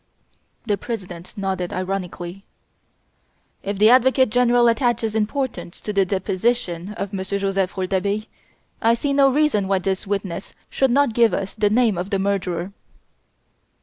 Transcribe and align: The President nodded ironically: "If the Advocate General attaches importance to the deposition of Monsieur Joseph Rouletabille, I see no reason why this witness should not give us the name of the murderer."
The 0.65 0.79
President 0.79 1.31
nodded 1.37 1.71
ironically: 1.71 2.43
"If 3.61 3.77
the 3.77 3.91
Advocate 3.91 4.31
General 4.31 4.67
attaches 4.67 5.13
importance 5.13 5.79
to 5.79 5.93
the 5.93 6.05
deposition 6.05 6.93
of 6.95 7.13
Monsieur 7.13 7.37
Joseph 7.37 7.77
Rouletabille, 7.77 8.23
I 8.81 8.95
see 8.95 9.13
no 9.13 9.29
reason 9.29 9.67
why 9.67 9.77
this 9.77 10.07
witness 10.07 10.55
should 10.71 10.89
not 10.89 11.13
give 11.13 11.35
us 11.35 11.53
the 11.53 11.69
name 11.69 11.99
of 11.99 12.09
the 12.09 12.17
murderer." 12.17 12.73